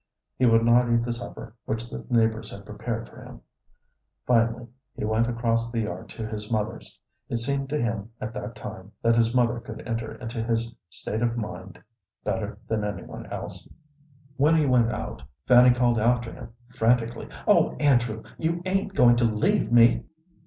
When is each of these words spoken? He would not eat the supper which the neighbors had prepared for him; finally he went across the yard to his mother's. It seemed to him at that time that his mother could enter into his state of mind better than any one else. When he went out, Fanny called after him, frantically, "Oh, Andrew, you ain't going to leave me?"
He 0.35 0.47
would 0.47 0.65
not 0.65 0.91
eat 0.91 1.03
the 1.03 1.13
supper 1.13 1.53
which 1.65 1.87
the 1.87 2.03
neighbors 2.09 2.49
had 2.49 2.65
prepared 2.65 3.07
for 3.07 3.21
him; 3.23 3.41
finally 4.25 4.65
he 4.95 5.05
went 5.05 5.27
across 5.27 5.69
the 5.69 5.81
yard 5.81 6.09
to 6.09 6.25
his 6.25 6.51
mother's. 6.51 6.97
It 7.29 7.37
seemed 7.37 7.69
to 7.69 7.79
him 7.79 8.09
at 8.19 8.33
that 8.33 8.55
time 8.55 8.93
that 9.03 9.15
his 9.15 9.35
mother 9.35 9.59
could 9.59 9.87
enter 9.87 10.15
into 10.15 10.41
his 10.43 10.73
state 10.89 11.21
of 11.21 11.37
mind 11.37 11.83
better 12.23 12.57
than 12.67 12.83
any 12.83 13.03
one 13.03 13.27
else. 13.27 13.69
When 14.37 14.57
he 14.57 14.65
went 14.65 14.91
out, 14.91 15.21
Fanny 15.45 15.69
called 15.71 15.99
after 15.99 16.33
him, 16.33 16.49
frantically, 16.73 17.29
"Oh, 17.47 17.75
Andrew, 17.75 18.23
you 18.39 18.63
ain't 18.65 18.95
going 18.95 19.17
to 19.17 19.25
leave 19.25 19.71
me?" 19.71 20.03